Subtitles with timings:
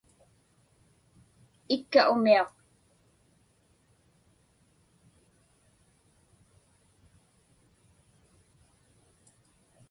[1.75, 2.49] Ikka umiaq.